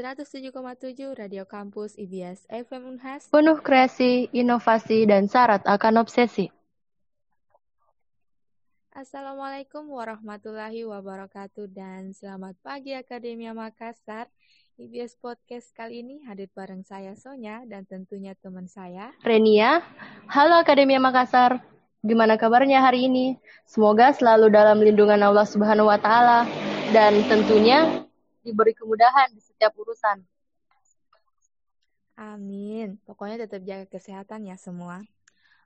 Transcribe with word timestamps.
107,7 0.00 1.12
Radio 1.12 1.44
Kampus 1.44 1.92
IBS 2.00 2.48
FM 2.48 2.96
Unhas. 2.96 3.28
Penuh 3.28 3.60
kreasi, 3.60 4.32
inovasi, 4.32 5.04
dan 5.04 5.28
syarat 5.28 5.60
akan 5.68 6.00
obsesi. 6.00 6.48
Assalamualaikum 8.96 9.84
warahmatullahi 9.92 10.88
wabarakatuh 10.88 11.68
dan 11.68 12.16
selamat 12.16 12.56
pagi 12.64 12.96
Akademia 12.96 13.52
Makassar. 13.52 14.32
IBS 14.80 15.20
Podcast 15.20 15.68
kali 15.76 16.00
ini 16.00 16.24
hadir 16.24 16.48
bareng 16.56 16.80
saya 16.80 17.12
Sonya 17.12 17.60
dan 17.68 17.84
tentunya 17.84 18.32
teman 18.40 18.72
saya 18.72 19.12
Renia. 19.20 19.84
Halo 20.32 20.64
Akademia 20.64 20.96
Makassar. 20.96 21.60
Gimana 22.00 22.40
kabarnya 22.40 22.80
hari 22.80 23.04
ini? 23.04 23.36
Semoga 23.68 24.16
selalu 24.16 24.48
dalam 24.48 24.80
lindungan 24.80 25.20
Allah 25.20 25.44
Subhanahu 25.44 25.92
wa 25.92 26.00
taala 26.00 26.48
dan 26.96 27.20
tentunya 27.28 28.08
diberi 28.40 28.72
kemudahan 28.72 29.32
di 29.32 29.40
setiap 29.40 29.76
urusan. 29.76 30.24
Amin. 32.20 33.00
Pokoknya 33.08 33.48
tetap 33.48 33.64
jaga 33.64 33.88
kesehatan 33.88 34.44
ya 34.44 34.56
semua. 34.60 35.00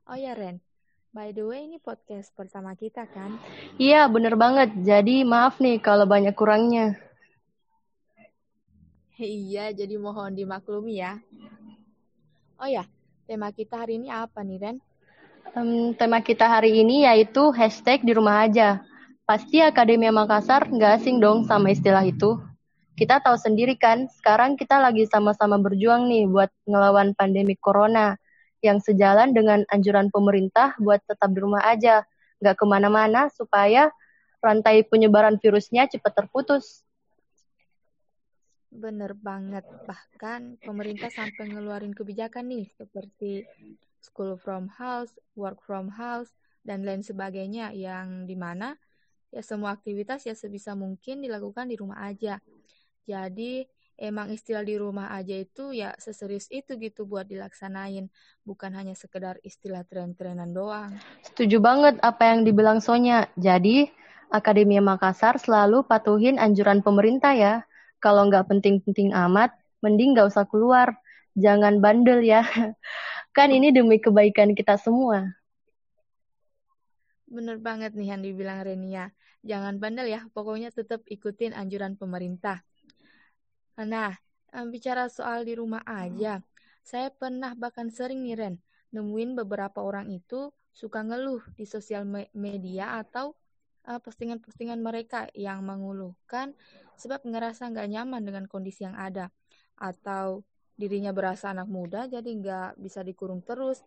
Oh 0.07 0.15
ya 0.15 0.39
Ren, 0.39 0.63
by 1.11 1.35
the 1.35 1.43
way 1.43 1.67
ini 1.67 1.83
podcast 1.83 2.31
pertama 2.37 2.79
kita 2.79 3.11
kan? 3.11 3.41
Iya, 3.75 4.07
bener 4.07 4.39
banget. 4.39 4.71
Jadi 4.87 5.27
maaf 5.27 5.59
nih 5.59 5.83
kalau 5.83 6.07
banyak 6.07 6.37
kurangnya. 6.37 6.95
Iya, 9.19 9.75
jadi 9.75 9.95
mohon 9.99 10.35
dimaklumi 10.35 11.03
ya. 11.03 11.19
Oh 12.59 12.71
ya, 12.71 12.87
tema 13.27 13.51
kita 13.51 13.79
hari 13.83 13.99
ini 13.99 14.11
apa 14.11 14.43
nih 14.47 14.59
Ren? 14.63 14.77
Um, 15.55 15.95
tema 15.95 16.23
kita 16.23 16.47
hari 16.47 16.83
ini 16.83 17.07
yaitu 17.07 17.51
hashtag 17.51 18.03
di 18.03 18.15
rumah 18.15 18.47
aja. 18.47 18.83
Pasti 19.27 19.59
Akademia 19.63 20.15
Makassar 20.15 20.71
nggak 20.71 21.03
asing 21.03 21.19
dong 21.19 21.47
sama 21.51 21.75
istilah 21.75 22.07
itu. 22.07 22.54
Kita 22.95 23.19
tahu 23.19 23.35
sendiri 23.35 23.75
kan, 23.75 24.07
sekarang 24.07 24.55
kita 24.55 24.79
lagi 24.79 25.03
sama-sama 25.11 25.59
berjuang 25.59 26.07
nih 26.07 26.31
buat 26.31 26.47
ngelawan 26.63 27.11
pandemi 27.19 27.59
corona 27.59 28.15
yang 28.63 28.79
sejalan 28.79 29.35
dengan 29.35 29.67
anjuran 29.67 30.15
pemerintah 30.15 30.79
buat 30.79 31.03
tetap 31.03 31.35
di 31.35 31.43
rumah 31.43 31.67
aja, 31.67 32.07
nggak 32.39 32.55
ke 32.55 32.65
mana-mana 32.71 33.27
supaya 33.35 33.91
rantai 34.39 34.87
penyebaran 34.87 35.43
virusnya 35.43 35.91
cepat 35.91 36.23
terputus. 36.23 36.87
Bener 38.71 39.19
banget, 39.19 39.67
bahkan 39.91 40.55
pemerintah 40.63 41.11
sampai 41.11 41.51
ngeluarin 41.51 41.99
kebijakan 41.99 42.47
nih 42.47 42.71
seperti 42.79 43.43
school 43.99 44.39
from 44.39 44.71
house, 44.71 45.11
work 45.35 45.59
from 45.67 45.91
house, 45.91 46.31
dan 46.63 46.87
lain 46.87 47.03
sebagainya 47.03 47.75
yang 47.75 48.23
di 48.23 48.39
mana 48.39 48.79
ya 49.35 49.43
semua 49.43 49.75
aktivitas 49.75 50.23
ya 50.31 50.35
sebisa 50.39 50.79
mungkin 50.79 51.27
dilakukan 51.27 51.67
di 51.67 51.75
rumah 51.75 52.07
aja 52.07 52.39
jadi 53.05 53.69
emang 53.95 54.35
istilah 54.35 54.67
di 54.67 54.75
rumah 54.75 55.15
aja 55.15 55.39
itu 55.39 55.71
ya 55.71 55.95
seserius 56.01 56.51
itu 56.51 56.75
gitu 56.81 57.07
buat 57.07 57.29
dilaksanain, 57.29 58.11
bukan 58.43 58.71
hanya 58.75 58.97
sekedar 58.99 59.39
istilah 59.47 59.87
tren-trenan 59.87 60.51
doang. 60.51 60.91
Setuju 61.23 61.63
banget 61.63 62.01
apa 62.03 62.35
yang 62.35 62.43
dibilang 62.43 62.83
Sonya. 62.83 63.31
Jadi, 63.39 63.87
Akademia 64.35 64.83
Makassar 64.83 65.39
selalu 65.39 65.87
patuhin 65.87 66.43
anjuran 66.43 66.83
pemerintah 66.83 67.37
ya. 67.37 67.55
Kalau 68.03 68.27
nggak 68.27 68.51
penting-penting 68.51 69.15
amat, 69.15 69.55
mending 69.79 70.19
nggak 70.19 70.29
usah 70.33 70.45
keluar. 70.49 70.97
Jangan 71.39 71.79
bandel 71.79 72.25
ya. 72.25 72.43
Kan 73.37 73.51
ini 73.51 73.71
demi 73.71 73.99
kebaikan 73.99 74.55
kita 74.55 74.79
semua. 74.79 75.35
Bener 77.27 77.59
banget 77.59 77.95
nih 77.99 78.15
yang 78.15 78.23
dibilang 78.23 78.63
Renia. 78.63 79.11
Jangan 79.43 79.77
bandel 79.77 80.07
ya, 80.09 80.25
pokoknya 80.33 80.71
tetap 80.71 81.03
ikutin 81.05 81.53
anjuran 81.53 81.99
pemerintah. 81.99 82.63
Nah, 83.83 84.15
bicara 84.71 85.11
soal 85.11 85.43
di 85.43 85.59
rumah 85.59 85.83
aja, 85.83 86.39
saya 86.85 87.11
pernah 87.11 87.59
bahkan 87.59 87.91
sering 87.91 88.23
nih 88.23 88.37
Ren, 88.39 88.55
nemuin 88.95 89.35
beberapa 89.35 89.83
orang 89.83 90.13
itu 90.15 90.55
suka 90.71 91.03
ngeluh 91.03 91.43
di 91.59 91.67
sosial 91.67 92.07
media 92.35 92.99
atau 93.03 93.35
postingan-postingan 93.85 94.81
uh, 94.81 94.85
mereka 94.85 95.29
yang 95.37 95.61
mengeluhkan 95.63 96.57
sebab 96.97 97.23
ngerasa 97.27 97.69
nggak 97.69 97.89
nyaman 97.91 98.23
dengan 98.25 98.45
kondisi 98.49 98.87
yang 98.87 98.97
ada. 98.97 99.29
Atau 99.77 100.47
dirinya 100.75 101.15
berasa 101.15 101.55
anak 101.55 101.71
muda 101.71 102.07
jadi 102.11 102.27
nggak 102.27 102.81
bisa 102.81 103.05
dikurung 103.05 103.45
terus. 103.45 103.85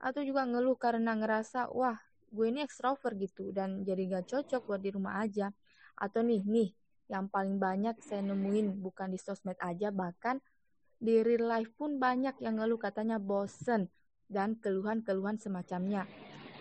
Atau 0.00 0.24
juga 0.24 0.48
ngeluh 0.48 0.78
karena 0.80 1.12
ngerasa 1.18 1.68
wah 1.70 1.98
gue 2.30 2.46
ini 2.46 2.62
extrovert 2.62 3.18
gitu 3.18 3.50
dan 3.50 3.82
jadi 3.82 4.06
nggak 4.06 4.26
cocok 4.30 4.62
buat 4.64 4.80
di 4.80 4.90
rumah 4.94 5.20
aja. 5.20 5.52
Atau 6.00 6.24
nih 6.24 6.40
nih 6.40 6.70
yang 7.10 7.26
paling 7.26 7.58
banyak 7.58 7.98
saya 7.98 8.22
nemuin 8.22 8.78
bukan 8.78 9.10
di 9.10 9.18
sosmed 9.18 9.58
aja 9.58 9.90
bahkan 9.90 10.38
di 11.02 11.26
real 11.26 11.50
life 11.50 11.74
pun 11.74 11.98
banyak 11.98 12.38
yang 12.38 12.62
ngeluh 12.62 12.78
katanya 12.78 13.18
bosen 13.18 13.90
dan 14.30 14.54
keluhan-keluhan 14.62 15.42
semacamnya 15.42 16.06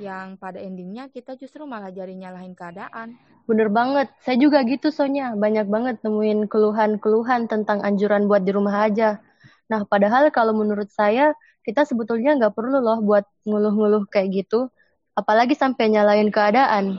yang 0.02 0.40
pada 0.42 0.58
endingnya 0.58 1.12
kita 1.14 1.38
justru 1.38 1.68
malah 1.70 1.94
jadi 1.94 2.16
nyalahin 2.16 2.58
keadaan. 2.58 3.20
Bener 3.46 3.68
banget, 3.70 4.09
saya 4.24 4.40
juga 4.40 4.64
gitu 4.64 4.90
Sonya, 4.90 5.36
banyak 5.36 5.68
banget 5.68 5.96
nemuin 6.02 6.48
keluhan-keluhan 6.48 7.52
tentang 7.52 7.84
anjuran 7.84 8.26
buat 8.26 8.42
di 8.42 8.56
rumah 8.56 8.90
aja. 8.90 9.20
Nah 9.68 9.84
padahal 9.86 10.32
kalau 10.34 10.56
menurut 10.56 10.88
saya, 10.90 11.36
kita 11.68 11.84
sebetulnya 11.84 12.34
nggak 12.40 12.56
perlu 12.56 12.80
loh 12.80 13.04
buat 13.04 13.28
ngeluh-ngeluh 13.46 14.08
kayak 14.08 14.46
gitu, 14.46 14.72
apalagi 15.14 15.54
sampai 15.54 15.92
nyalain 15.92 16.32
keadaan. 16.32 16.98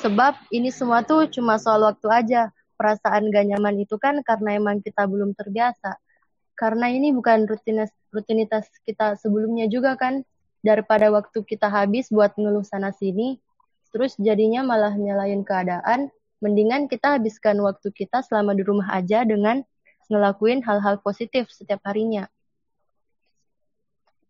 Sebab 0.00 0.34
ini 0.50 0.72
semua 0.72 1.04
tuh 1.06 1.28
cuma 1.30 1.60
soal 1.60 1.84
waktu 1.84 2.08
aja, 2.10 2.42
perasaan 2.82 3.30
gak 3.30 3.46
nyaman 3.46 3.78
itu 3.78 3.94
kan 4.02 4.18
karena 4.26 4.58
emang 4.58 4.82
kita 4.82 5.06
belum 5.06 5.38
terbiasa. 5.38 6.02
Karena 6.58 6.90
ini 6.90 7.14
bukan 7.14 7.46
rutinitas, 7.46 7.94
rutinitas 8.10 8.66
kita 8.82 9.14
sebelumnya 9.14 9.70
juga 9.70 9.94
kan, 9.94 10.26
daripada 10.66 11.14
waktu 11.14 11.46
kita 11.46 11.70
habis 11.70 12.10
buat 12.10 12.34
ngeluh 12.34 12.66
sana 12.66 12.90
sini, 12.90 13.38
terus 13.94 14.18
jadinya 14.18 14.66
malah 14.66 14.94
nyalain 14.98 15.46
keadaan, 15.46 16.10
mendingan 16.42 16.90
kita 16.90 17.18
habiskan 17.18 17.62
waktu 17.62 17.94
kita 17.94 18.26
selama 18.26 18.58
di 18.58 18.66
rumah 18.66 18.90
aja 18.90 19.22
dengan 19.22 19.62
ngelakuin 20.10 20.66
hal-hal 20.66 20.98
positif 20.98 21.50
setiap 21.54 21.82
harinya. 21.86 22.26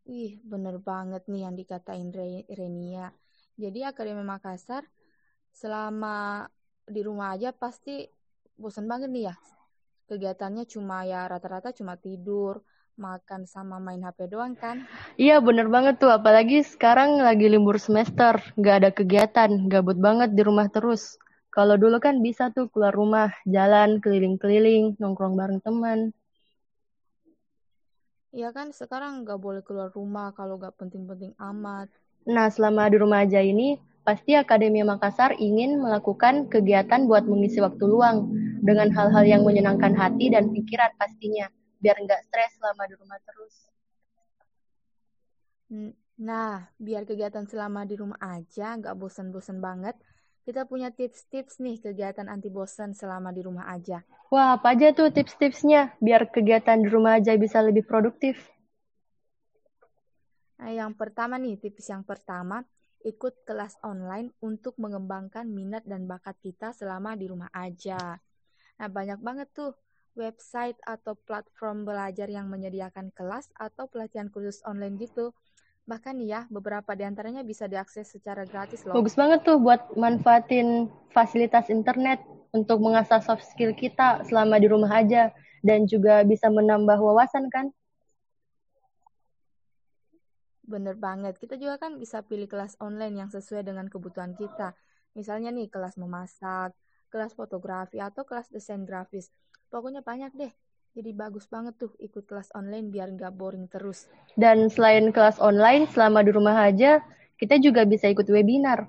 Ih, 0.04 0.42
bener 0.44 0.76
banget 0.82 1.24
nih 1.30 1.46
yang 1.48 1.54
dikatain 1.56 2.10
Re 2.12 2.44
Renia. 2.52 3.14
Jadi 3.56 3.86
Akademi 3.86 4.24
Makassar 4.26 4.84
selama 5.52 6.48
di 6.88 7.00
rumah 7.04 7.36
aja 7.38 7.54
pasti 7.54 8.08
bosan 8.60 8.86
banget 8.88 9.08
nih 9.12 9.24
ya. 9.32 9.34
Kegiatannya 10.10 10.64
cuma 10.68 11.06
ya 11.08 11.24
rata-rata 11.24 11.72
cuma 11.72 11.96
tidur, 11.96 12.60
makan 13.00 13.48
sama 13.48 13.80
main 13.80 14.04
HP 14.04 14.28
doang 14.28 14.52
kan? 14.52 14.84
Iya 15.16 15.40
bener 15.40 15.68
banget 15.72 16.00
tuh, 16.00 16.12
apalagi 16.12 16.60
sekarang 16.64 17.20
lagi 17.20 17.48
libur 17.48 17.80
semester, 17.80 18.36
nggak 18.58 18.76
ada 18.84 18.90
kegiatan, 18.92 19.50
gabut 19.68 19.96
banget 19.96 20.32
di 20.36 20.42
rumah 20.44 20.68
terus. 20.68 21.16
Kalau 21.52 21.76
dulu 21.76 22.00
kan 22.00 22.24
bisa 22.24 22.48
tuh 22.48 22.72
keluar 22.72 22.96
rumah, 22.96 23.28
jalan, 23.44 24.00
keliling-keliling, 24.00 24.96
nongkrong 24.96 25.36
bareng 25.36 25.60
teman. 25.60 26.16
Iya 28.32 28.48
kan 28.56 28.72
sekarang 28.72 29.28
nggak 29.28 29.36
boleh 29.36 29.60
keluar 29.60 29.92
rumah 29.92 30.32
kalau 30.32 30.56
nggak 30.56 30.72
penting-penting 30.80 31.36
amat. 31.36 31.92
Nah 32.24 32.48
selama 32.48 32.88
di 32.88 32.96
rumah 32.96 33.20
aja 33.20 33.44
ini, 33.44 33.76
pasti 34.02 34.34
Akademi 34.34 34.82
Makassar 34.82 35.38
ingin 35.38 35.78
melakukan 35.78 36.50
kegiatan 36.50 37.06
buat 37.06 37.26
mengisi 37.26 37.62
waktu 37.62 37.82
luang 37.86 38.30
dengan 38.62 38.90
hal-hal 38.94 39.24
yang 39.26 39.42
menyenangkan 39.42 39.94
hati 39.94 40.30
dan 40.30 40.50
pikiran 40.50 40.90
pastinya, 40.98 41.50
biar 41.82 41.98
nggak 41.98 42.22
stres 42.26 42.54
selama 42.58 42.86
di 42.86 42.94
rumah 42.98 43.18
terus. 43.22 43.54
Nah, 46.22 46.68
biar 46.76 47.08
kegiatan 47.08 47.48
selama 47.48 47.88
di 47.88 47.96
rumah 47.96 48.20
aja 48.20 48.78
nggak 48.78 48.94
bosan-bosan 48.94 49.58
banget, 49.58 49.96
kita 50.42 50.66
punya 50.66 50.90
tips-tips 50.90 51.62
nih 51.62 51.78
kegiatan 51.78 52.26
anti 52.26 52.50
bosan 52.50 52.94
selama 52.94 53.30
di 53.30 53.42
rumah 53.46 53.70
aja. 53.70 54.02
Wah, 54.28 54.58
apa 54.58 54.74
aja 54.74 54.90
tuh 54.90 55.10
tips-tipsnya 55.14 55.94
biar 56.02 56.28
kegiatan 56.30 56.82
di 56.82 56.88
rumah 56.90 57.18
aja 57.22 57.34
bisa 57.38 57.62
lebih 57.62 57.86
produktif? 57.86 58.38
Nah, 60.62 60.70
yang 60.70 60.94
pertama 60.94 61.42
nih, 61.42 61.58
tips 61.58 61.90
yang 61.90 62.06
pertama, 62.06 62.62
ikut 63.02 63.46
kelas 63.46 63.78
online 63.82 64.30
untuk 64.42 64.78
mengembangkan 64.78 65.46
minat 65.46 65.82
dan 65.86 66.06
bakat 66.06 66.38
kita 66.42 66.70
selama 66.74 67.14
di 67.18 67.26
rumah 67.28 67.50
aja. 67.50 68.18
Nah, 68.78 68.88
banyak 68.88 69.20
banget 69.20 69.48
tuh 69.54 69.74
website 70.14 70.76
atau 70.84 71.16
platform 71.16 71.88
belajar 71.88 72.28
yang 72.28 72.48
menyediakan 72.48 73.10
kelas 73.12 73.48
atau 73.56 73.88
pelatihan 73.88 74.28
khusus 74.28 74.60
online 74.64 74.98
gitu. 75.00 75.32
Bahkan 75.82 76.22
ya, 76.22 76.46
beberapa 76.46 76.94
di 76.94 77.02
antaranya 77.02 77.42
bisa 77.42 77.66
diakses 77.66 78.06
secara 78.06 78.46
gratis 78.46 78.86
loh. 78.86 78.94
Bagus 79.02 79.18
banget 79.18 79.42
tuh 79.42 79.58
buat 79.58 79.82
manfaatin 79.98 80.86
fasilitas 81.10 81.66
internet 81.72 82.22
untuk 82.54 82.78
mengasah 82.78 83.18
soft 83.24 83.42
skill 83.48 83.74
kita 83.74 84.22
selama 84.28 84.60
di 84.60 84.68
rumah 84.70 84.92
aja 84.92 85.32
dan 85.64 85.88
juga 85.88 86.22
bisa 86.22 86.52
menambah 86.52 87.00
wawasan 87.00 87.48
kan? 87.50 87.72
Bener 90.72 90.96
banget. 90.96 91.36
Kita 91.36 91.60
juga 91.60 91.76
kan 91.76 92.00
bisa 92.00 92.24
pilih 92.24 92.48
kelas 92.48 92.80
online 92.80 93.20
yang 93.20 93.28
sesuai 93.28 93.60
dengan 93.60 93.92
kebutuhan 93.92 94.32
kita. 94.32 94.72
Misalnya 95.12 95.52
nih, 95.52 95.68
kelas 95.68 96.00
memasak, 96.00 96.72
kelas 97.12 97.36
fotografi, 97.36 98.00
atau 98.00 98.24
kelas 98.24 98.48
desain 98.48 98.80
grafis. 98.88 99.28
Pokoknya 99.68 100.00
banyak 100.00 100.32
deh. 100.32 100.52
Jadi 100.96 101.10
bagus 101.12 101.44
banget 101.48 101.76
tuh 101.76 101.92
ikut 102.00 102.24
kelas 102.24 102.48
online 102.56 102.88
biar 102.88 103.12
nggak 103.12 103.32
boring 103.36 103.68
terus. 103.68 104.08
Dan 104.32 104.72
selain 104.72 105.12
kelas 105.12 105.36
online, 105.40 105.88
selama 105.92 106.24
di 106.24 106.32
rumah 106.32 106.56
aja, 106.56 107.04
kita 107.36 107.60
juga 107.60 107.84
bisa 107.84 108.08
ikut 108.08 108.24
webinar. 108.32 108.88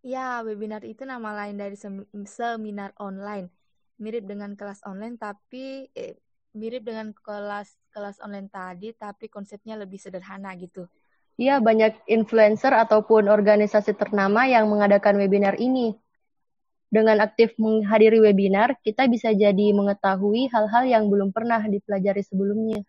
Ya, 0.00 0.40
webinar 0.40 0.80
itu 0.82 1.04
nama 1.04 1.36
lain 1.44 1.60
dari 1.60 1.76
seminar 1.76 2.96
online. 3.00 3.52
Mirip 4.00 4.24
dengan 4.24 4.56
kelas 4.56 4.80
online 4.88 5.20
tapi 5.20 5.88
eh, 5.92 6.16
mirip 6.52 6.84
dengan 6.84 7.12
kelas 7.16 7.76
kelas 7.92 8.20
online 8.24 8.48
tadi 8.48 8.92
tapi 8.96 9.28
konsepnya 9.28 9.76
lebih 9.76 10.00
sederhana 10.00 10.52
gitu. 10.56 10.88
Iya, 11.40 11.64
banyak 11.64 12.06
influencer 12.06 12.76
ataupun 12.76 13.26
organisasi 13.26 13.96
ternama 13.96 14.44
yang 14.44 14.68
mengadakan 14.68 15.16
webinar 15.16 15.56
ini. 15.56 15.96
Dengan 16.92 17.24
aktif 17.24 17.56
menghadiri 17.56 18.20
webinar, 18.20 18.76
kita 18.84 19.08
bisa 19.08 19.32
jadi 19.32 19.72
mengetahui 19.72 20.52
hal-hal 20.52 20.84
yang 20.84 21.08
belum 21.08 21.32
pernah 21.32 21.64
dipelajari 21.64 22.20
sebelumnya. 22.20 22.84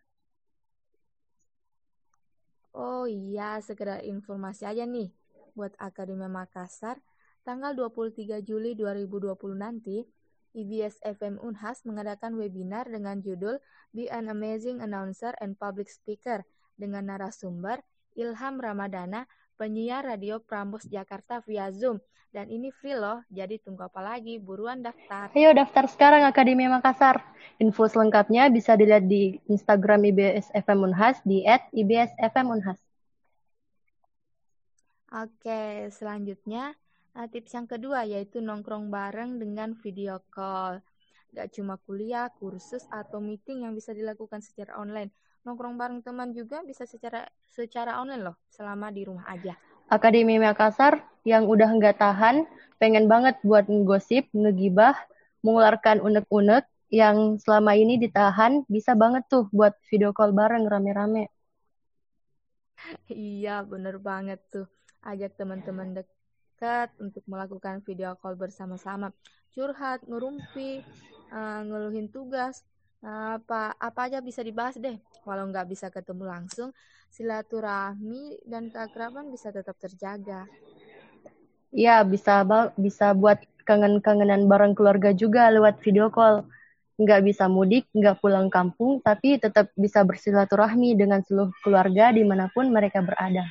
Oh 2.75 3.07
iya, 3.07 3.63
sekedar 3.63 4.03
informasi 4.03 4.67
aja 4.67 4.83
nih 4.83 5.07
buat 5.55 5.71
Akademi 5.79 6.27
Makassar, 6.27 6.99
tanggal 7.47 7.71
23 7.77 8.43
Juli 8.43 8.75
2020 8.75 9.55
nanti, 9.55 10.03
IBS 10.53 11.01
FM 11.01 11.41
Unhas 11.41 11.81
mengadakan 11.83 12.37
webinar 12.37 12.85
dengan 12.85 13.19
judul 13.19 13.57
Be 13.89 14.07
an 14.09 14.29
Amazing 14.29 14.79
Announcer 14.79 15.33
and 15.41 15.57
Public 15.57 15.89
Speaker 15.89 16.45
dengan 16.77 17.09
narasumber 17.09 17.81
Ilham 18.13 18.61
Ramadana, 18.61 19.25
penyiar 19.57 20.05
radio 20.05 20.37
Prambos 20.37 20.85
Jakarta 20.85 21.41
via 21.45 21.73
Zoom. 21.73 21.97
Dan 22.33 22.49
ini 22.49 22.73
free 22.73 22.97
loh, 22.97 23.21
jadi 23.29 23.61
tunggu 23.61 23.85
apa 23.85 24.01
lagi? 24.01 24.41
Buruan 24.41 24.81
daftar. 24.81 25.29
Ayo 25.37 25.53
daftar 25.53 25.85
sekarang 25.85 26.25
Akademi 26.25 26.65
Makassar. 26.65 27.21
Info 27.61 27.85
selengkapnya 27.85 28.49
bisa 28.49 28.73
dilihat 28.73 29.05
di 29.05 29.37
Instagram 29.45 30.01
IBS 30.09 30.49
FM 30.57 30.89
Unhas 30.89 31.21
di 31.21 31.45
@ibsfmunhas. 31.45 32.81
Oke, 35.13 35.93
selanjutnya 35.93 36.73
uh, 37.17 37.27
tips 37.29 37.53
yang 37.53 37.67
kedua 37.69 38.05
yaitu 38.05 38.41
nongkrong 38.41 38.89
bareng 38.89 39.37
dengan 39.37 39.77
video 39.79 40.21
call. 40.33 40.81
Gak 41.33 41.57
cuma 41.57 41.81
kuliah, 41.81 42.29
kursus, 42.37 42.85
atau 42.93 43.17
meeting 43.17 43.65
yang 43.65 43.73
bisa 43.73 43.89
dilakukan 43.89 44.45
secara 44.45 44.77
online. 44.77 45.09
Nongkrong 45.41 45.75
bareng 45.81 45.99
teman 46.05 46.29
juga 46.29 46.61
bisa 46.61 46.85
secara 46.85 47.25
secara 47.49 47.97
online 47.97 48.21
loh, 48.21 48.37
selama 48.53 48.93
di 48.93 49.01
rumah 49.01 49.25
aja. 49.25 49.57
Akademi 49.89 50.37
Makassar 50.37 51.01
yang 51.25 51.49
udah 51.49 51.73
nggak 51.73 51.97
tahan, 51.97 52.45
pengen 52.77 53.09
banget 53.09 53.41
buat 53.41 53.65
ngegosip, 53.65 54.29
ngegibah, 54.29 54.93
mengeluarkan 55.41 56.05
unek-unek 56.05 56.69
yang 56.93 57.41
selama 57.41 57.73
ini 57.73 57.97
ditahan, 57.97 58.61
bisa 58.69 58.93
banget 58.93 59.25
tuh 59.25 59.49
buat 59.49 59.73
video 59.89 60.13
call 60.13 60.37
bareng 60.37 60.69
rame-rame. 60.69 61.33
Iya, 63.09 63.65
bener 63.65 63.97
banget 63.97 64.37
tuh 64.53 64.69
ajak 65.01 65.35
teman-teman 65.35 65.97
dekat 65.97 66.12
untuk 66.97 67.23
melakukan 67.27 67.83
video 67.83 68.15
call 68.17 68.39
bersama-sama, 68.39 69.11
curhat, 69.51 70.01
ngerumpi, 70.07 70.81
uh, 71.29 71.61
ngeluhin 71.67 72.07
tugas, 72.09 72.63
apa 73.03 73.75
apa 73.75 73.99
aja 74.07 74.23
bisa 74.23 74.39
dibahas 74.39 74.79
deh. 74.79 74.95
Walau 75.27 75.51
nggak 75.51 75.67
bisa 75.67 75.91
ketemu 75.91 76.23
langsung, 76.23 76.71
silaturahmi 77.11 78.43
dan 78.47 78.71
keakraban 78.71 79.27
bisa 79.27 79.51
tetap 79.51 79.75
terjaga. 79.75 80.47
Iya, 81.73 82.05
bisa 82.07 82.45
bisa 82.79 83.11
buat 83.11 83.43
kangen-kangenan 83.67 84.45
bareng 84.47 84.75
keluarga 84.75 85.11
juga 85.11 85.51
lewat 85.51 85.83
video 85.83 86.07
call. 86.07 86.47
Nggak 86.93 87.25
bisa 87.25 87.49
mudik, 87.49 87.89
nggak 87.89 88.21
pulang 88.21 88.53
kampung, 88.53 89.01
tapi 89.01 89.41
tetap 89.41 89.73
bisa 89.73 90.05
bersilaturahmi 90.05 90.93
dengan 90.93 91.25
seluruh 91.25 91.51
keluarga 91.65 92.13
di 92.13 92.21
mana 92.21 92.47
pun 92.53 92.69
mereka 92.69 93.01
berada. 93.01 93.49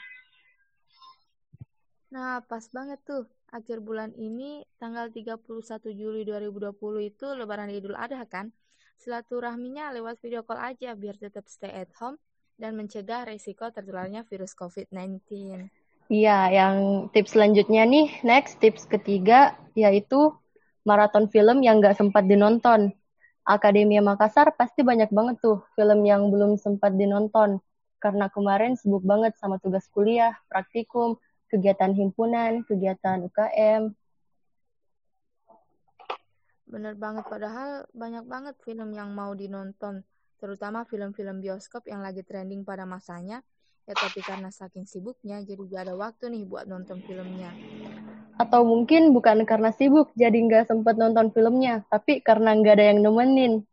Nah, 2.12 2.44
pas 2.44 2.61
banget 2.69 3.00
tuh. 3.09 3.25
Akhir 3.49 3.81
bulan 3.81 4.12
ini, 4.20 4.61
tanggal 4.76 5.09
31 5.09 5.41
Juli 5.97 6.29
2020 6.29 6.76
itu 7.09 7.26
Lebaran 7.32 7.73
Idul 7.73 7.97
Adha 7.97 8.20
kan? 8.29 8.53
Silaturahminya 9.00 9.88
lewat 9.97 10.20
video 10.20 10.44
call 10.44 10.61
aja 10.61 10.93
biar 10.93 11.17
tetap 11.17 11.49
stay 11.49 11.73
at 11.73 11.88
home 11.97 12.20
dan 12.61 12.76
mencegah 12.76 13.25
resiko 13.25 13.73
tertularnya 13.73 14.29
virus 14.29 14.53
COVID-19. 14.53 15.25
Iya, 16.12 16.53
yang 16.53 17.09
tips 17.17 17.32
selanjutnya 17.32 17.88
nih, 17.88 18.20
next 18.20 18.61
tips 18.61 18.85
ketiga 18.85 19.56
yaitu 19.73 20.37
maraton 20.85 21.32
film 21.32 21.64
yang 21.64 21.81
nggak 21.81 21.97
sempat 21.97 22.29
dinonton. 22.29 22.93
Akademi 23.49 23.97
Makassar 24.05 24.53
pasti 24.53 24.85
banyak 24.85 25.09
banget 25.09 25.41
tuh 25.41 25.64
film 25.75 26.05
yang 26.05 26.29
belum 26.29 26.61
sempat 26.61 26.93
dinonton 26.94 27.59
karena 27.99 28.29
kemarin 28.29 28.76
sibuk 28.76 29.03
banget 29.03 29.35
sama 29.41 29.56
tugas 29.62 29.88
kuliah, 29.91 30.37
praktikum, 30.47 31.17
kegiatan 31.52 31.93
himpunan, 31.93 32.64
kegiatan 32.64 33.28
UKM. 33.28 33.93
Bener 36.64 36.96
banget, 36.96 37.28
padahal 37.28 37.84
banyak 37.93 38.25
banget 38.25 38.56
film 38.64 38.96
yang 38.96 39.12
mau 39.12 39.37
dinonton, 39.37 40.00
terutama 40.40 40.88
film-film 40.88 41.44
bioskop 41.44 41.84
yang 41.84 42.00
lagi 42.00 42.25
trending 42.25 42.64
pada 42.64 42.88
masanya. 42.88 43.44
Ya 43.84 43.93
tapi 43.99 44.25
karena 44.25 44.49
saking 44.49 44.88
sibuknya, 44.88 45.43
jadi 45.44 45.60
gak 45.69 45.82
ada 45.90 45.94
waktu 45.99 46.32
nih 46.32 46.49
buat 46.49 46.64
nonton 46.64 47.04
filmnya. 47.04 47.52
Atau 48.40 48.64
mungkin 48.64 49.12
bukan 49.12 49.44
karena 49.44 49.75
sibuk, 49.75 50.08
jadi 50.16 50.32
nggak 50.32 50.70
sempet 50.70 50.96
nonton 50.96 51.28
filmnya, 51.34 51.84
tapi 51.93 52.25
karena 52.25 52.56
nggak 52.56 52.75
ada 52.78 52.87
yang 52.94 53.04
nemenin. 53.04 53.66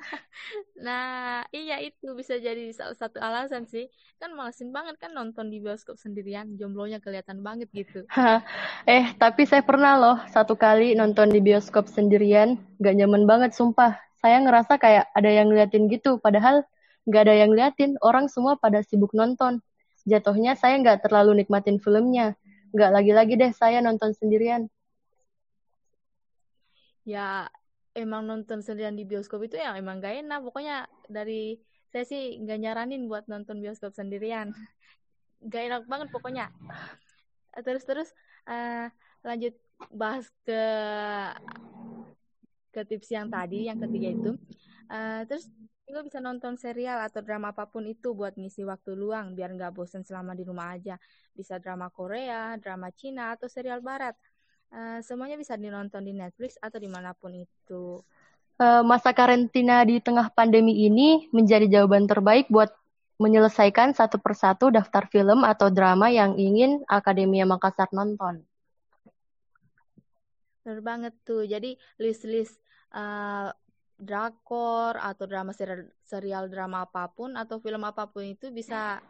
Nah, 0.80 1.44
iya 1.52 1.76
itu 1.84 2.16
bisa 2.16 2.40
jadi 2.40 2.72
salah 2.72 2.96
satu 2.96 3.20
alasan 3.20 3.68
sih. 3.68 3.92
Kan 4.16 4.32
malesin 4.32 4.72
banget 4.72 4.96
kan 4.96 5.12
nonton 5.12 5.52
di 5.52 5.60
bioskop 5.60 6.00
sendirian, 6.00 6.56
jomblonya 6.56 7.04
kelihatan 7.04 7.44
banget 7.44 7.68
gitu. 7.76 8.08
eh, 8.88 9.12
tapi 9.20 9.44
saya 9.44 9.60
pernah 9.60 10.00
loh 10.00 10.16
satu 10.32 10.56
kali 10.56 10.96
nonton 10.96 11.28
di 11.28 11.44
bioskop 11.44 11.84
sendirian, 11.84 12.56
gak 12.80 12.96
nyaman 12.96 13.28
banget 13.28 13.52
sumpah. 13.52 14.00
Saya 14.24 14.40
ngerasa 14.40 14.80
kayak 14.80 15.12
ada 15.12 15.28
yang 15.28 15.52
ngeliatin 15.52 15.88
gitu, 15.92 16.16
padahal 16.16 16.64
gak 17.08 17.28
ada 17.28 17.36
yang 17.36 17.52
ngeliatin, 17.52 18.00
orang 18.00 18.32
semua 18.32 18.56
pada 18.56 18.80
sibuk 18.80 19.12
nonton. 19.12 19.60
Jatuhnya 20.08 20.56
saya 20.56 20.80
nggak 20.80 21.04
terlalu 21.04 21.44
nikmatin 21.44 21.76
filmnya. 21.76 22.32
Nggak 22.72 22.90
lagi-lagi 22.96 23.34
deh 23.36 23.52
saya 23.52 23.84
nonton 23.84 24.16
sendirian. 24.16 24.64
Ya, 27.04 27.52
emang 27.94 28.22
nonton 28.26 28.62
sendirian 28.62 28.94
di 28.94 29.02
bioskop 29.02 29.42
itu 29.42 29.58
ya 29.58 29.74
emang 29.74 29.98
gak 29.98 30.22
enak. 30.22 30.40
Pokoknya 30.46 30.86
dari 31.10 31.58
saya 31.90 32.04
sih 32.06 32.38
nggak 32.38 32.58
nyaranin 32.62 33.10
buat 33.10 33.26
nonton 33.26 33.58
bioskop 33.58 33.94
sendirian. 33.94 34.54
Gak 35.40 35.72
enak 35.72 35.82
banget 35.88 36.12
pokoknya. 36.12 36.52
Terus 37.64 37.82
terus 37.88 38.08
uh, 38.44 38.92
lanjut 39.24 39.56
bahas 39.88 40.28
ke 40.44 40.62
ke 42.70 42.80
tips 42.84 43.08
yang 43.08 43.32
tadi 43.32 43.66
yang 43.66 43.80
ketiga 43.80 44.08
itu. 44.12 44.30
Uh, 44.92 45.24
terus 45.24 45.48
juga 45.88 46.04
bisa 46.04 46.20
nonton 46.20 46.54
serial 46.60 47.00
atau 47.02 47.24
drama 47.24 47.56
apa 47.56 47.66
pun 47.66 47.82
itu 47.88 48.12
buat 48.12 48.36
ngisi 48.36 48.62
waktu 48.68 48.94
luang 48.94 49.34
biar 49.34 49.50
nggak 49.56 49.74
bosen 49.74 50.04
selama 50.04 50.36
di 50.36 50.44
rumah 50.44 50.76
aja. 50.76 51.00
Bisa 51.32 51.56
drama 51.56 51.88
Korea 51.88 52.60
drama 52.60 52.92
Cina 52.92 53.32
atau 53.32 53.48
serial 53.48 53.80
Barat 53.80 54.14
Uh, 54.70 55.02
semuanya 55.02 55.34
bisa 55.34 55.58
dinonton 55.58 56.06
di 56.06 56.14
Netflix 56.14 56.54
atau 56.62 56.78
di 56.78 56.86
mana 56.86 57.10
pun 57.10 57.34
itu. 57.34 57.98
Uh, 58.60 58.86
masa 58.86 59.10
karantina 59.10 59.82
di 59.82 59.98
tengah 59.98 60.30
pandemi 60.30 60.86
ini 60.86 61.26
menjadi 61.34 61.66
jawaban 61.66 62.06
terbaik 62.06 62.46
buat 62.46 62.70
menyelesaikan 63.18 63.92
satu 63.92 64.22
persatu 64.22 64.70
daftar 64.70 65.10
film 65.10 65.42
atau 65.42 65.68
drama 65.68 66.08
yang 66.08 66.38
ingin 66.38 66.80
Akademia 66.86 67.44
Makassar 67.44 67.90
nonton. 67.90 68.46
Benar 70.62 70.80
banget 70.86 71.14
tuh. 71.26 71.42
Jadi 71.44 71.74
list-list 71.98 72.56
uh, 72.94 73.50
drakor 74.00 74.96
atau 74.96 75.24
drama 75.28 75.52
serial, 75.52 75.90
serial 76.00 76.48
drama 76.48 76.88
apa 76.88 77.10
pun 77.12 77.36
atau 77.36 77.60
film 77.60 77.84
apa 77.84 78.08
pun 78.08 78.24
itu 78.24 78.48
bisa 78.48 79.02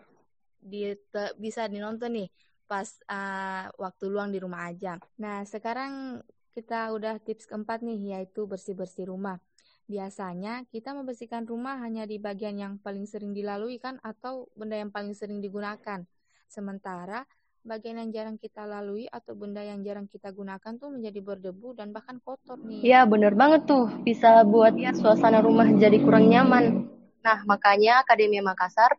di 0.59 0.91
bisa 1.39 1.71
dinonton 1.71 2.11
nih 2.11 2.29
pas 2.71 2.87
uh, 3.11 3.67
waktu 3.75 4.07
luang 4.07 4.31
di 4.31 4.39
rumah 4.39 4.71
aja. 4.71 5.03
Nah, 5.19 5.43
sekarang 5.43 6.23
kita 6.55 6.95
udah 6.95 7.19
tips 7.19 7.51
keempat 7.51 7.83
nih, 7.83 8.15
yaitu 8.15 8.47
bersih-bersih 8.47 9.11
rumah. 9.11 9.43
Biasanya 9.91 10.63
kita 10.71 10.95
membersihkan 10.95 11.51
rumah 11.51 11.83
hanya 11.83 12.07
di 12.07 12.23
bagian 12.23 12.55
yang 12.55 12.79
paling 12.79 13.11
sering 13.11 13.35
dilalui 13.35 13.83
kan 13.83 13.99
atau 14.07 14.47
benda 14.55 14.79
yang 14.79 14.95
paling 14.95 15.19
sering 15.19 15.43
digunakan. 15.43 16.07
Sementara 16.47 17.27
bagian 17.67 17.99
yang 17.99 18.11
jarang 18.15 18.37
kita 18.39 18.65
lalui 18.65 19.11
atau 19.11 19.35
benda 19.35 19.61
yang 19.67 19.83
jarang 19.83 20.07
kita 20.07 20.31
gunakan 20.31 20.79
tuh 20.79 20.95
menjadi 20.95 21.19
berdebu 21.21 21.75
dan 21.75 21.91
bahkan 21.91 22.23
kotor 22.23 22.57
nih. 22.63 22.87
Iya 22.87 23.03
bener 23.03 23.35
banget 23.35 23.67
tuh, 23.67 23.91
bisa 24.07 24.47
buat 24.47 24.79
suasana 24.95 25.43
rumah 25.43 25.67
jadi 25.75 25.99
kurang 26.01 26.31
nyaman. 26.31 26.87
Nah 27.21 27.39
makanya 27.45 28.07
Akademi 28.07 28.39
Makassar 28.41 28.95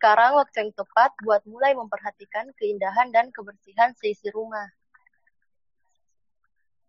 sekarang 0.00 0.40
waktu 0.40 0.64
yang 0.64 0.72
tepat 0.72 1.12
buat 1.20 1.44
mulai 1.44 1.76
memperhatikan 1.76 2.48
keindahan 2.56 3.12
dan 3.12 3.28
kebersihan 3.28 3.92
seisi 4.00 4.32
rumah. 4.32 4.64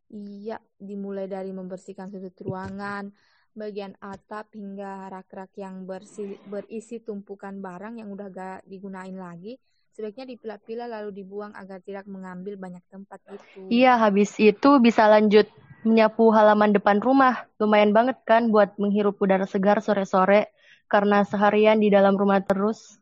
Iya, 0.08 0.64
dimulai 0.80 1.28
dari 1.28 1.52
membersihkan 1.52 2.08
sudut 2.08 2.32
ruangan, 2.40 3.12
bagian 3.52 4.00
atap 4.00 4.56
hingga 4.56 5.12
rak-rak 5.12 5.52
yang 5.60 5.84
bersih, 5.84 6.40
berisi 6.48 7.04
tumpukan 7.04 7.60
barang 7.60 8.00
yang 8.00 8.16
udah 8.16 8.32
gak 8.32 8.60
digunain 8.64 9.20
lagi. 9.20 9.60
Sebaiknya 9.92 10.32
dipilah-pilah 10.32 10.88
lalu 10.88 11.12
dibuang 11.12 11.52
agar 11.52 11.84
tidak 11.84 12.08
mengambil 12.08 12.56
banyak 12.56 12.84
tempat 12.88 13.20
itu. 13.28 13.68
Iya, 13.68 14.00
habis 14.00 14.40
itu 14.40 14.80
bisa 14.80 15.04
lanjut 15.12 15.52
menyapu 15.84 16.32
halaman 16.32 16.72
depan 16.72 17.04
rumah. 17.04 17.44
Lumayan 17.60 17.92
banget 17.92 18.24
kan 18.24 18.56
buat 18.56 18.72
menghirup 18.80 19.20
udara 19.20 19.44
segar 19.44 19.84
sore-sore 19.84 20.48
karena 20.88 21.28
seharian 21.28 21.84
di 21.84 21.92
dalam 21.92 22.16
rumah 22.16 22.40
terus. 22.40 23.01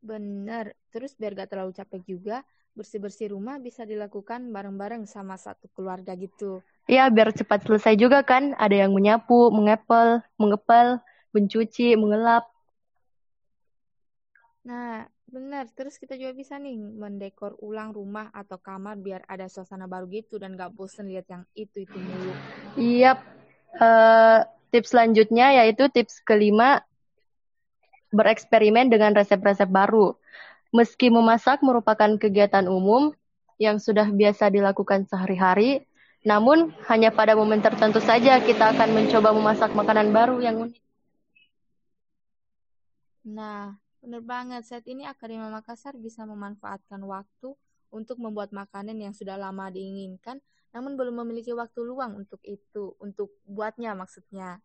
Bener, 0.00 0.72
terus 0.88 1.12
biar 1.12 1.36
gak 1.36 1.52
terlalu 1.52 1.76
capek 1.76 2.02
juga, 2.08 2.40
bersih-bersih 2.72 3.36
rumah 3.36 3.60
bisa 3.60 3.84
dilakukan 3.84 4.48
bareng-bareng 4.48 5.04
sama 5.04 5.36
satu 5.36 5.68
keluarga 5.76 6.16
gitu. 6.16 6.64
Iya, 6.88 7.12
biar 7.12 7.36
cepat 7.36 7.68
selesai 7.68 7.94
juga 8.00 8.24
kan. 8.24 8.56
Ada 8.56 8.88
yang 8.88 8.96
menyapu, 8.96 9.52
mengepel, 9.52 10.24
mengepel, 10.40 10.98
mencuci, 11.36 11.94
mengelap. 12.00 12.48
Nah, 14.64 15.04
bener. 15.28 15.68
Terus 15.76 16.00
kita 16.00 16.16
juga 16.16 16.32
bisa 16.32 16.56
nih 16.56 16.80
mendekor 16.80 17.60
ulang 17.60 17.92
rumah 17.92 18.32
atau 18.32 18.56
kamar 18.56 18.96
biar 18.96 19.22
ada 19.28 19.46
suasana 19.46 19.84
baru 19.84 20.08
gitu 20.08 20.40
dan 20.40 20.56
gak 20.56 20.72
bosen 20.72 21.06
lihat 21.12 21.28
yang 21.28 21.44
itu-itu 21.52 21.96
mulu. 22.00 22.32
Iya, 22.80 23.20
uh, 23.76 24.48
tips 24.72 24.90
selanjutnya 24.96 25.62
yaitu 25.62 25.86
tips 25.92 26.24
kelima, 26.24 26.82
bereksperimen 28.10 28.90
dengan 28.90 29.14
resep-resep 29.14 29.66
baru. 29.70 30.14
Meski 30.70 31.10
memasak 31.10 31.62
merupakan 31.66 32.14
kegiatan 32.14 32.70
umum 32.70 33.10
yang 33.58 33.82
sudah 33.82 34.06
biasa 34.06 34.50
dilakukan 34.54 35.06
sehari-hari, 35.10 35.82
namun 36.22 36.70
hanya 36.86 37.10
pada 37.10 37.34
momen 37.34 37.64
tertentu 37.64 37.98
saja 37.98 38.38
kita 38.38 38.76
akan 38.76 38.92
mencoba 38.94 39.34
memasak 39.34 39.72
makanan 39.74 40.14
baru 40.14 40.38
yang 40.38 40.68
unik. 40.68 40.80
Nah, 43.30 43.76
benar 44.00 44.22
banget. 44.24 44.62
Saat 44.64 44.88
ini 44.88 45.04
Akademi 45.04 45.44
Makassar 45.48 45.96
bisa 45.96 46.24
memanfaatkan 46.24 47.00
waktu 47.04 47.52
untuk 47.92 48.16
membuat 48.22 48.54
makanan 48.54 48.96
yang 48.96 49.12
sudah 49.12 49.36
lama 49.36 49.68
diinginkan, 49.68 50.40
namun 50.70 50.94
belum 50.94 51.20
memiliki 51.26 51.50
waktu 51.52 51.82
luang 51.82 52.16
untuk 52.16 52.40
itu, 52.46 52.94
untuk 53.02 53.34
buatnya 53.44 53.92
maksudnya. 53.92 54.62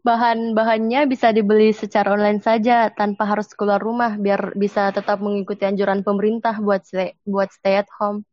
Bahan-bahannya 0.00 1.04
bisa 1.04 1.28
dibeli 1.28 1.76
secara 1.76 2.16
online 2.16 2.40
saja 2.40 2.88
tanpa 2.88 3.28
harus 3.28 3.52
keluar 3.52 3.76
rumah 3.76 4.16
biar 4.16 4.56
bisa 4.56 4.88
tetap 4.96 5.20
mengikuti 5.20 5.68
anjuran 5.68 6.00
pemerintah 6.00 6.56
buat 6.56 6.80
stay, 6.88 7.12
buat 7.28 7.52
stay 7.52 7.84
at 7.84 7.90
home. 8.00 8.24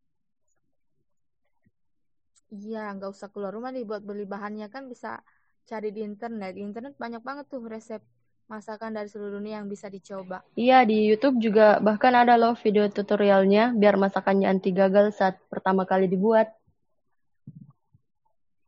Iya, 2.47 2.95
nggak 2.95 3.12
usah 3.12 3.27
keluar 3.27 3.51
rumah 3.51 3.75
nih 3.75 3.83
buat 3.83 4.00
beli 4.00 4.24
bahannya 4.24 4.71
kan 4.71 4.88
bisa 4.88 5.19
cari 5.67 5.91
di 5.91 6.00
internet. 6.07 6.55
Di 6.55 6.63
internet 6.63 6.95
banyak 6.95 7.19
banget 7.19 7.51
tuh 7.51 7.59
resep 7.67 8.00
masakan 8.47 8.95
dari 8.95 9.12
seluruh 9.12 9.43
dunia 9.43 9.59
yang 9.59 9.67
bisa 9.67 9.91
dicoba. 9.91 10.39
Iya, 10.55 10.88
di 10.88 11.12
YouTube 11.12 11.43
juga 11.43 11.83
bahkan 11.83 12.15
ada 12.15 12.39
loh 12.39 12.55
video 12.55 12.88
tutorialnya 12.88 13.75
biar 13.75 14.00
masakannya 14.00 14.47
anti 14.47 14.71
gagal 14.71 15.12
saat 15.19 15.36
pertama 15.51 15.83
kali 15.83 16.07
dibuat. 16.07 16.47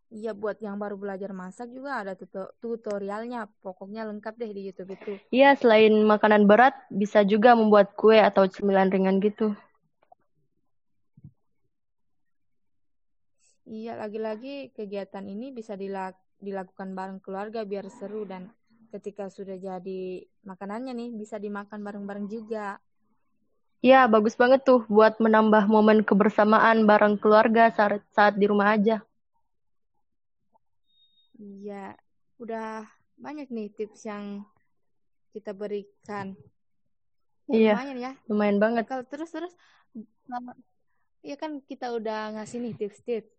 Iya 0.09 0.33
buat 0.33 0.57
yang 0.57 0.81
baru 0.81 0.97
belajar 0.97 1.29
masak 1.37 1.69
juga 1.69 2.01
ada 2.01 2.17
tutorialnya. 2.57 3.45
Pokoknya 3.61 4.09
lengkap 4.09 4.33
deh 4.41 4.49
di 4.49 4.61
YouTube 4.73 4.97
itu. 4.97 5.13
Iya, 5.29 5.53
selain 5.53 5.93
makanan 6.01 6.49
berat, 6.49 6.73
bisa 6.89 7.21
juga 7.21 7.53
membuat 7.53 7.93
kue 7.93 8.17
atau 8.17 8.49
cemilan 8.49 8.89
ringan 8.89 9.21
gitu. 9.21 9.53
Iya, 13.69 14.01
lagi-lagi 14.01 14.73
kegiatan 14.73 15.21
ini 15.29 15.53
bisa 15.53 15.77
dilak 15.77 16.17
dilakukan 16.41 16.97
bareng 16.97 17.21
keluarga 17.21 17.61
biar 17.61 17.85
seru 17.93 18.25
dan 18.25 18.49
ketika 18.89 19.29
sudah 19.29 19.61
jadi 19.61 20.25
makanannya 20.41 20.97
nih 20.97 21.09
bisa 21.13 21.37
dimakan 21.37 21.85
bareng-bareng 21.85 22.25
juga. 22.25 22.81
Iya, 23.85 24.09
bagus 24.09 24.33
banget 24.33 24.65
tuh 24.65 24.89
buat 24.89 25.21
menambah 25.21 25.69
momen 25.69 26.01
kebersamaan 26.01 26.89
bareng 26.89 27.21
keluarga 27.21 27.69
saat, 27.69 28.01
saat 28.09 28.33
di 28.33 28.49
rumah 28.49 28.73
aja. 28.73 29.05
Iya, 31.39 31.95
udah 32.35 32.83
banyak 33.15 33.47
nih 33.47 33.71
tips 33.71 34.11
yang 34.11 34.43
kita 35.31 35.55
berikan. 35.55 36.35
Ya, 37.47 37.55
iya, 37.55 37.73
lumayan 37.73 37.97
ya. 37.97 38.11
Lumayan 38.27 38.57
banget. 38.59 38.83
Kalau 38.91 39.07
terus 39.07 39.31
terus, 39.31 39.53
iya 41.23 41.35
kan 41.39 41.63
kita 41.63 41.95
udah 41.95 42.35
ngasih 42.35 42.59
nih 42.59 42.73
tips-tips. 42.75 43.31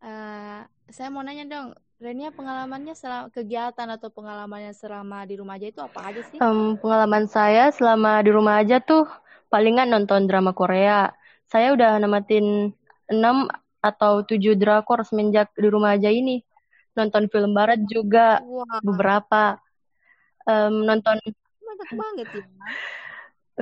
Uh, 0.00 0.64
saya 0.88 1.10
mau 1.12 1.26
nanya 1.26 1.44
dong, 1.44 1.76
Renia 2.00 2.32
pengalamannya 2.32 2.96
selama 2.96 3.28
kegiatan 3.28 3.88
atau 3.92 4.08
pengalamannya 4.08 4.72
selama 4.72 5.28
di 5.28 5.36
rumah 5.36 5.60
aja 5.60 5.68
itu 5.68 5.84
apa 5.84 6.00
aja 6.08 6.22
sih? 6.24 6.40
Um, 6.40 6.80
pengalaman 6.80 7.28
saya 7.28 7.68
selama 7.68 8.24
di 8.24 8.32
rumah 8.32 8.56
aja 8.64 8.80
tuh 8.80 9.04
palingan 9.52 9.92
nonton 9.92 10.24
drama 10.24 10.56
Korea. 10.56 11.12
Saya 11.44 11.76
udah 11.76 12.00
namatin 12.00 12.72
6 13.10 13.52
atau 13.84 14.24
7 14.24 14.56
drakor 14.56 15.04
semenjak 15.04 15.52
di 15.52 15.68
rumah 15.68 15.92
aja 15.92 16.08
ini 16.08 16.40
nonton 16.96 17.30
film 17.30 17.52
barat 17.54 17.80
juga 17.86 18.42
wow. 18.42 18.80
beberapa. 18.82 19.58
Um, 20.48 20.88
nonton 20.88 21.20
banyak 21.60 21.90
banget 21.94 22.26
ya 22.34 22.44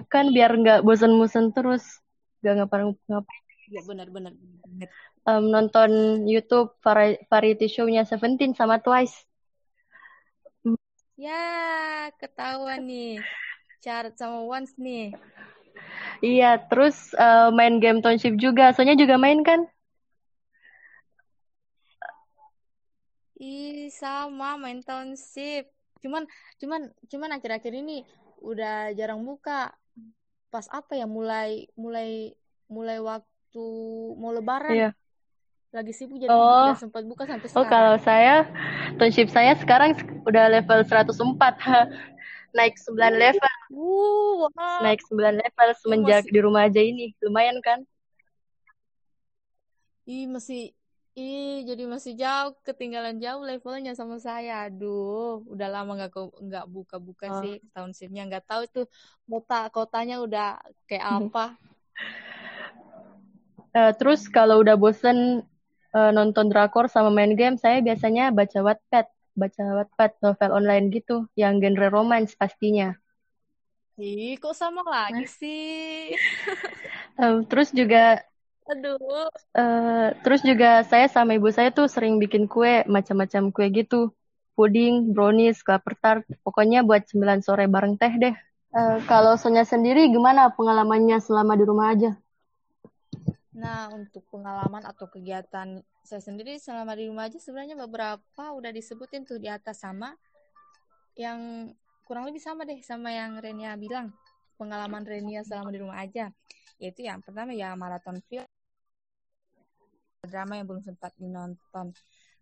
kan 0.06 0.30
biar 0.30 0.54
nggak 0.54 0.80
bosan-bosan 0.86 1.50
terus 1.50 1.82
nggak 2.40 2.64
ngapa-ngapain 2.64 3.42
ya 3.68 3.82
benar-benar 3.84 4.32
um, 5.28 5.44
nonton 5.52 6.22
YouTube 6.24 6.72
vari 6.80 7.20
variety 7.28 7.68
show-nya 7.68 8.08
Seventeen 8.08 8.56
sama 8.56 8.80
Twice. 8.80 9.28
Ya 11.18 12.08
ketahuan 12.22 12.86
nih. 12.86 13.20
Chart 13.82 14.14
sama 14.16 14.46
Once 14.46 14.72
nih. 14.78 15.12
Iya 16.22 16.62
terus 16.70 17.12
uh, 17.18 17.50
main 17.52 17.82
game 17.82 18.00
Township 18.00 18.38
juga. 18.40 18.72
Soalnya 18.72 18.96
juga 18.96 19.20
main 19.20 19.42
kan 19.44 19.66
Ih, 23.38 23.86
sama 23.94 24.58
main 24.58 24.82
township. 24.82 25.70
Cuman 26.02 26.26
cuman 26.58 26.90
cuman 27.06 27.30
akhir-akhir 27.38 27.70
ini 27.70 28.02
udah 28.42 28.90
jarang 28.98 29.22
buka. 29.22 29.70
Pas 30.50 30.66
apa 30.74 30.98
ya 30.98 31.06
mulai 31.06 31.70
mulai 31.78 32.34
mulai 32.66 32.98
waktu 32.98 33.66
mau 34.18 34.34
lebaran. 34.34 34.74
Iya. 34.74 34.90
Lagi 35.70 35.92
sibuk 35.94 36.18
jadi 36.18 36.32
oh. 36.32 36.74
tidak 36.74 36.82
sempat 36.82 37.02
buka 37.06 37.22
sampai 37.30 37.46
sekarang. 37.46 37.62
Oh, 37.62 37.70
kalau 37.70 37.94
saya 38.02 38.34
township 38.98 39.28
saya 39.30 39.54
sekarang 39.54 39.94
udah 40.26 40.50
level 40.50 40.82
104. 40.82 41.06
Naik 42.58 42.80
9 42.80 42.96
level. 42.96 43.54
Uh, 43.68 44.48
wow. 44.48 44.80
Naik 44.80 45.04
9 45.04 45.20
level 45.36 45.68
semenjak 45.84 46.24
masih... 46.24 46.32
di 46.32 46.38
rumah 46.40 46.64
aja 46.64 46.80
ini. 46.80 47.12
Lumayan 47.20 47.60
kan? 47.60 47.84
Ih, 50.08 50.24
masih 50.24 50.72
Ih, 51.18 51.66
jadi 51.66 51.82
masih 51.90 52.14
jauh, 52.14 52.54
ketinggalan 52.62 53.18
jauh 53.18 53.42
levelnya 53.42 53.90
sama 53.98 54.22
saya. 54.22 54.70
Aduh, 54.70 55.42
udah 55.50 55.66
lama 55.66 55.98
nggak 55.98 56.14
nggak 56.14 56.66
buka-buka 56.70 57.26
oh. 57.26 57.42
sih 57.42 57.58
tahun 57.74 57.90
simnya. 57.90 58.22
Nggak 58.30 58.46
tahu 58.46 58.62
itu 58.70 58.82
kota 59.26 59.66
kotanya 59.74 60.22
udah 60.22 60.62
kayak 60.86 61.02
hmm. 61.02 61.18
apa. 61.26 61.44
Uh, 63.74 63.92
terus 63.98 64.30
kalau 64.30 64.62
udah 64.62 64.78
bosen 64.78 65.42
uh, 65.90 66.14
nonton 66.14 66.54
drakor 66.54 66.86
sama 66.86 67.10
main 67.10 67.34
game, 67.34 67.58
saya 67.58 67.82
biasanya 67.82 68.30
baca 68.30 68.62
Wattpad, 68.62 69.06
baca 69.34 69.62
Wattpad 69.82 70.22
novel 70.22 70.50
online 70.54 70.86
gitu, 70.94 71.26
yang 71.34 71.58
genre 71.58 71.90
romance 71.90 72.38
pastinya. 72.38 72.94
Ih, 73.98 74.38
kok 74.38 74.54
sama 74.54 74.86
lagi 74.86 75.26
sih? 75.26 76.14
um, 77.18 77.42
terus 77.42 77.74
juga 77.74 78.22
Aduh. 78.68 79.32
Uh, 79.56 80.12
terus 80.20 80.44
juga 80.44 80.84
saya 80.84 81.08
sama 81.08 81.40
ibu 81.40 81.48
saya 81.48 81.72
tuh 81.72 81.88
sering 81.88 82.20
bikin 82.20 82.44
kue, 82.44 82.84
macam-macam 82.84 83.48
kue 83.48 83.66
gitu. 83.72 84.12
Puding, 84.52 85.14
brownies, 85.14 85.64
klaper 85.64 85.94
tart. 85.96 86.24
Pokoknya 86.44 86.84
buat 86.84 87.08
cemilan 87.08 87.40
sore 87.40 87.64
bareng 87.64 87.96
teh 87.96 88.12
deh. 88.20 88.34
Uh, 88.68 89.00
kalau 89.08 89.40
Sonya 89.40 89.64
sendiri 89.64 90.12
gimana 90.12 90.52
pengalamannya 90.52 91.16
selama 91.24 91.56
di 91.56 91.64
rumah 91.64 91.96
aja? 91.96 92.12
Nah, 93.56 93.88
untuk 93.90 94.22
pengalaman 94.28 94.84
atau 94.84 95.08
kegiatan 95.08 95.80
saya 96.04 96.22
sendiri 96.22 96.60
selama 96.60 96.92
di 96.92 97.08
rumah 97.08 97.26
aja 97.26 97.40
sebenarnya 97.40 97.74
beberapa 97.80 98.44
udah 98.52 98.70
disebutin 98.70 99.24
tuh 99.24 99.40
di 99.40 99.48
atas 99.48 99.80
sama 99.82 100.12
yang 101.16 101.72
kurang 102.04 102.28
lebih 102.28 102.38
sama 102.38 102.68
deh 102.68 102.78
sama 102.84 103.08
yang 103.14 103.40
Renia 103.40 103.72
bilang. 103.80 104.12
Pengalaman 104.58 105.06
Renia 105.06 105.46
selama 105.46 105.72
di 105.72 105.78
rumah 105.80 106.02
aja. 106.02 106.28
Yaitu 106.76 107.06
yang 107.06 107.24
pertama 107.24 107.54
ya 107.54 107.72
maraton 107.78 108.20
film 108.28 108.46
drama 110.26 110.58
yang 110.58 110.66
belum 110.66 110.82
sempat 110.82 111.14
dinonton. 111.14 111.94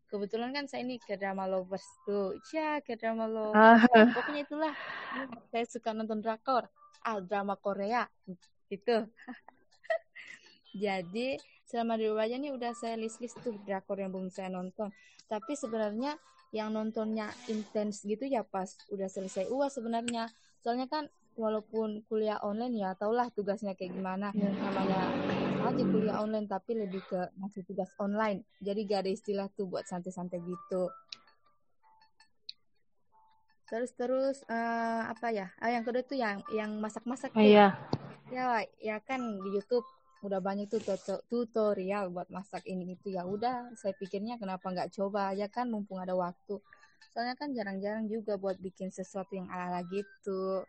Kebetulan 0.06 0.54
kan 0.54 0.64
saya 0.70 0.86
ini 0.86 0.96
ke 1.02 1.18
drama 1.18 1.44
lovers 1.44 1.84
tuh. 2.06 2.38
Ya, 2.54 2.80
ke 2.80 2.96
drama 2.96 3.26
lovers. 3.28 3.84
Ah. 3.92 4.08
Pokoknya 4.14 4.42
itulah. 4.46 4.74
Saya 5.52 5.64
suka 5.68 5.92
nonton 5.92 6.22
drakor. 6.24 6.70
Ah, 7.04 7.20
drama 7.20 7.58
Korea. 7.58 8.06
Gitu. 8.70 9.04
Jadi 10.82 11.36
selama 11.66 11.98
di 11.98 12.06
rumah 12.06 12.24
aja 12.24 12.38
nih 12.38 12.54
udah 12.54 12.72
saya 12.76 12.94
list-list 12.94 13.42
tuh 13.42 13.58
drakor 13.66 13.98
yang 13.98 14.14
belum 14.14 14.30
saya 14.30 14.48
nonton. 14.48 14.94
Tapi 15.26 15.52
sebenarnya 15.58 16.16
yang 16.54 16.70
nontonnya 16.70 17.34
intens 17.50 18.06
gitu 18.06 18.22
ya 18.22 18.46
pas 18.46 18.70
udah 18.94 19.10
selesai 19.10 19.50
uas 19.50 19.74
sebenarnya. 19.74 20.30
Soalnya 20.62 20.86
kan 20.86 21.10
walaupun 21.34 22.06
kuliah 22.06 22.38
online 22.40 22.78
ya 22.80 22.90
taulah 22.96 23.28
tugasnya 23.34 23.76
kayak 23.76 23.92
gimana 23.92 24.32
yeah. 24.32 24.54
namanya 24.56 25.45
aja 25.66 25.82
kuliah 25.82 26.16
online 26.22 26.46
tapi 26.46 26.78
lebih 26.78 27.02
ke 27.06 27.20
masih 27.36 27.66
tugas 27.66 27.90
online. 27.98 28.46
Jadi 28.62 28.80
gak 28.86 29.00
ada 29.06 29.10
istilah 29.10 29.46
tuh 29.52 29.66
buat 29.66 29.84
santai-santai 29.86 30.38
gitu. 30.42 30.90
Terus 33.66 33.90
terus 33.98 34.36
uh, 34.46 35.10
apa 35.10 35.34
ya? 35.34 35.50
Ah, 35.58 35.74
yang 35.74 35.82
kedua 35.82 36.06
tuh 36.06 36.14
yang 36.14 36.38
yang 36.54 36.78
masak-masak 36.78 37.34
oh, 37.34 37.42
iya. 37.42 37.74
Ya 38.30 38.62
ya 38.78 38.96
kan 39.02 39.42
di 39.42 39.50
YouTube 39.50 39.86
udah 40.22 40.38
banyak 40.42 40.70
tuh 40.70 40.82
tutorial 41.26 42.14
buat 42.14 42.30
masak 42.30 42.62
ini 42.70 42.94
itu. 42.94 43.10
Ya 43.10 43.26
udah 43.26 43.74
saya 43.74 43.94
pikirnya 43.98 44.38
kenapa 44.38 44.70
nggak 44.70 44.94
coba? 44.94 45.34
Aja 45.34 45.50
kan 45.50 45.66
mumpung 45.66 45.98
ada 45.98 46.14
waktu. 46.14 46.62
Soalnya 47.10 47.34
kan 47.34 47.50
jarang-jarang 47.50 48.06
juga 48.06 48.38
buat 48.38 48.54
bikin 48.62 48.94
sesuatu 48.94 49.34
yang 49.34 49.50
ala-ala 49.50 49.82
gitu. 49.90 50.62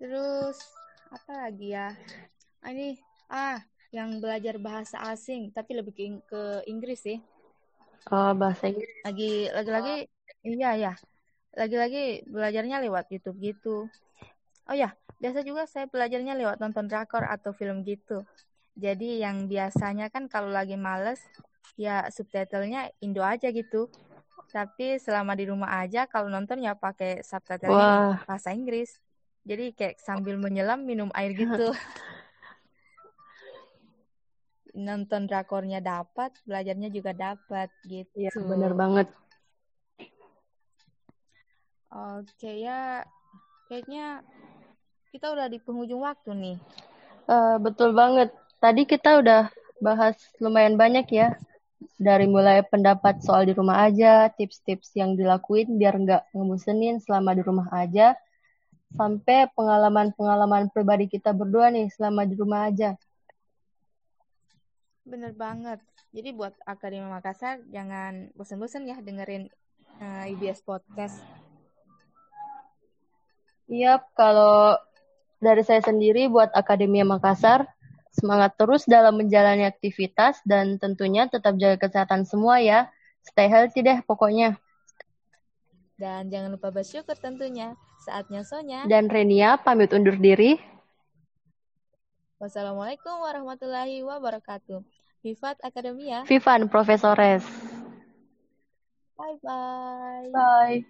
Terus 0.00 0.58
apa 1.14 1.32
lagi 1.46 1.70
ya. 1.70 1.94
Ah, 2.58 2.70
ini 2.74 2.98
ah 3.30 3.62
yang 3.94 4.18
belajar 4.18 4.58
bahasa 4.58 4.98
asing 5.14 5.54
tapi 5.54 5.78
lebih 5.78 5.94
ke, 5.94 6.04
ke 6.26 6.42
Inggris 6.66 7.06
sih. 7.06 7.18
Oh 8.10 8.34
bahasa 8.34 8.66
Inggris. 8.66 8.90
Lagi 9.06 9.32
lagi-lagi 9.54 9.96
iya 10.42 10.70
ya 10.74 10.92
lagi-lagi 11.54 12.26
belajarnya 12.26 12.82
lewat 12.82 13.14
YouTube 13.14 13.38
gitu. 13.38 13.86
Oh 14.66 14.74
ya 14.74 14.98
biasa 15.22 15.46
juga 15.46 15.70
saya 15.70 15.86
belajarnya 15.86 16.34
lewat 16.34 16.58
nonton 16.58 16.90
drakor 16.90 17.22
atau 17.22 17.54
film 17.54 17.86
gitu. 17.86 18.26
Jadi 18.74 19.22
yang 19.22 19.46
biasanya 19.46 20.10
kan 20.10 20.26
kalau 20.26 20.50
lagi 20.50 20.74
males 20.74 21.22
ya 21.78 22.10
subtitlenya 22.10 22.90
Indo 22.98 23.22
aja 23.22 23.54
gitu. 23.54 23.86
Tapi 24.50 24.98
selama 24.98 25.38
di 25.38 25.46
rumah 25.46 25.78
aja 25.78 26.10
kalau 26.10 26.26
nonton 26.26 26.58
ya 26.58 26.74
pakai 26.74 27.22
subtitlenya 27.22 28.26
bahasa 28.26 28.50
Inggris 28.50 28.98
jadi 29.44 29.76
kayak 29.76 30.00
sambil 30.00 30.40
menyelam 30.40 30.82
minum 30.88 31.12
air 31.12 31.36
gitu. 31.40 31.70
Nonton 34.74 35.30
drakornya 35.30 35.78
dapat, 35.78 36.34
belajarnya 36.42 36.90
juga 36.90 37.14
dapat 37.14 37.70
gitu. 37.86 38.10
Iya, 38.18 38.34
bener 38.42 38.74
banget. 38.74 39.06
Oke 41.94 42.58
ya, 42.58 43.06
kayaknya 43.70 44.26
kita 45.14 45.30
udah 45.30 45.46
di 45.46 45.62
penghujung 45.62 46.02
waktu 46.02 46.34
nih. 46.34 46.56
Uh, 47.30 47.54
betul 47.62 47.94
banget. 47.94 48.34
Tadi 48.58 48.82
kita 48.82 49.22
udah 49.22 49.46
bahas 49.78 50.18
lumayan 50.42 50.74
banyak 50.74 51.06
ya. 51.14 51.38
Dari 51.94 52.26
mulai 52.26 52.66
pendapat 52.66 53.22
soal 53.22 53.46
di 53.46 53.54
rumah 53.54 53.86
aja, 53.86 54.26
tips-tips 54.34 54.90
yang 54.98 55.14
dilakuin 55.14 55.78
biar 55.78 55.94
nggak 55.94 56.34
ngemusenin 56.34 56.98
selama 56.98 57.30
di 57.38 57.46
rumah 57.46 57.70
aja, 57.70 58.18
sampai 58.92 59.48
pengalaman-pengalaman 59.56 60.68
pribadi 60.68 61.08
kita 61.08 61.32
berdua 61.32 61.72
nih 61.72 61.88
selama 61.88 62.28
di 62.28 62.34
rumah 62.36 62.68
aja. 62.68 62.98
Bener 65.04 65.32
banget. 65.36 65.80
Jadi 66.14 66.30
buat 66.30 66.54
Akademi 66.64 67.04
Makassar 67.10 67.60
jangan 67.68 68.30
bosan-bosan 68.38 68.86
ya 68.86 69.00
dengerin 69.02 69.50
uh, 70.00 70.24
eh, 70.24 70.32
IBS 70.32 70.62
Podcast. 70.62 71.20
Iya, 73.64 74.04
kalau 74.12 74.76
dari 75.40 75.64
saya 75.64 75.80
sendiri 75.80 76.28
buat 76.28 76.52
Akademi 76.52 77.00
Makassar, 77.02 77.66
semangat 78.14 78.54
terus 78.54 78.86
dalam 78.86 79.18
menjalani 79.18 79.66
aktivitas 79.66 80.38
dan 80.46 80.78
tentunya 80.78 81.26
tetap 81.26 81.58
jaga 81.58 81.80
kesehatan 81.80 82.24
semua 82.24 82.62
ya. 82.62 82.88
Stay 83.24 83.48
healthy 83.48 83.82
deh 83.82 83.98
pokoknya. 84.04 84.60
Dan 85.98 86.28
jangan 86.28 86.54
lupa 86.54 86.70
bersyukur 86.70 87.16
tentunya. 87.16 87.74
Saatnya 88.04 88.44
Sonya. 88.44 88.84
Dan 88.84 89.08
Renia 89.08 89.56
pamit 89.56 89.88
undur 89.96 90.20
diri. 90.20 90.60
Wassalamualaikum 92.36 93.24
warahmatullahi 93.24 94.04
wabarakatuh. 94.04 94.84
Vivat 95.24 95.56
Akademia. 95.64 96.28
Vivan 96.28 96.68
Profesores. 96.68 97.40
Bye-bye. 99.16 100.28
Bye. 100.36 100.84